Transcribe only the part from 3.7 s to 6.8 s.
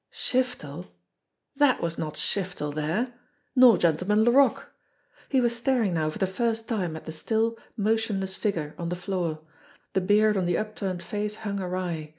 Gen tleman Laroque! He was staring now for the first